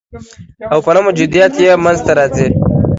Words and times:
او 0.73 0.79
په 0.85 0.91
نه 0.95 1.01
موجودیت 1.05 1.51
کي 1.57 1.63
یې 1.67 1.73
منځ 1.83 1.99
ته 2.05 2.11
راځي 2.19 2.47